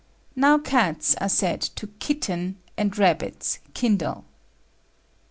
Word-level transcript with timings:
Now 0.35 0.57
cats 0.57 1.13
are 1.21 1.29
said 1.29 1.61
to 1.61 1.85
kitten, 1.85 2.57
and 2.75 2.97
rabbits 2.97 3.59
kindle. 3.75 4.25